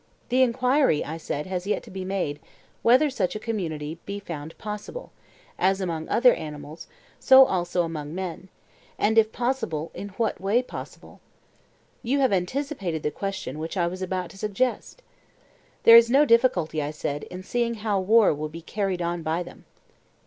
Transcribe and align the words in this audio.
The 0.29 0.41
enquiry, 0.41 1.05
I 1.05 1.17
said, 1.17 1.45
has 1.45 1.67
yet 1.67 1.83
to 1.83 1.91
be 1.91 2.03
made, 2.03 2.39
whether 2.81 3.11
such 3.11 3.35
a 3.35 3.39
community 3.39 3.99
be 4.07 4.19
found 4.19 4.57
possible—as 4.57 5.79
among 5.79 6.09
other 6.09 6.33
animals, 6.33 6.87
so 7.19 7.45
also 7.45 7.83
among 7.83 8.15
men—and 8.15 9.17
if 9.19 9.31
possible, 9.31 9.91
in 9.93 10.09
what 10.17 10.41
way 10.41 10.63
possible? 10.63 11.21
You 12.01 12.17
have 12.19 12.33
anticipated 12.33 13.03
the 13.03 13.11
question 13.11 13.59
which 13.59 13.77
I 13.77 13.85
was 13.85 14.01
about 14.01 14.31
to 14.31 14.39
suggest. 14.39 15.03
There 15.83 15.97
is 15.97 16.09
no 16.09 16.25
difficulty, 16.25 16.81
I 16.81 16.89
said, 16.89 17.25
in 17.25 17.43
seeing 17.43 17.75
how 17.75 17.99
war 17.99 18.33
will 18.33 18.49
be 18.49 18.63
carried 18.63 19.03
on 19.03 19.21
by 19.21 19.43
them. 19.43 19.65